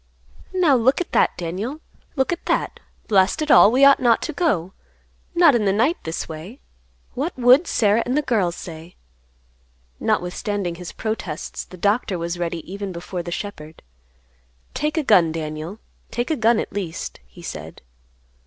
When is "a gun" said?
14.97-15.31, 16.31-16.59